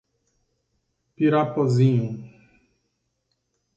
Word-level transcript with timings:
Pirapozinho 1.15 2.15